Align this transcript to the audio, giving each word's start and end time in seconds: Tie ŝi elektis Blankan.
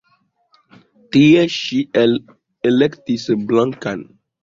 Tie 1.17 1.45
ŝi 1.57 1.83
elektis 2.73 3.31
Blankan. 3.53 4.07